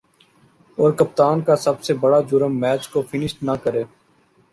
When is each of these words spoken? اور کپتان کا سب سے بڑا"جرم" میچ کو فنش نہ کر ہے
اور 0.77 0.91
کپتان 0.91 1.41
کا 1.41 1.55
سب 1.55 1.83
سے 1.83 1.93
بڑا"جرم" 1.93 2.59
میچ 2.59 2.87
کو 2.87 3.01
فنش 3.01 3.35
نہ 3.41 3.51
کر 3.63 3.73
ہے 3.73 3.83